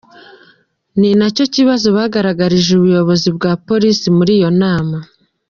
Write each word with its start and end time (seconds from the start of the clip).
Ni 0.99 1.09
nacyo 1.19 1.45
kibazo 1.55 1.87
bagaragarije 1.97 2.69
ubuyobozi 2.75 3.27
bwa 3.37 3.51
Police 3.67 4.05
muri 4.17 4.31
iyo 4.37 4.49
nama. 4.61 4.97